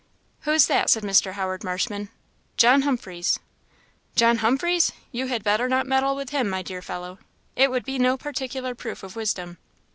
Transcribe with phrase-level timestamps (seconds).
[0.49, 1.33] "Who's that?" said Mr.
[1.33, 2.09] Howard Marshman.
[2.57, 3.37] "John Humphreys."
[4.15, 4.91] "John Humphreys!
[5.11, 7.19] You had better not meddle with him, my dear fellow.
[7.55, 9.59] It would be no particular proof of wisdom."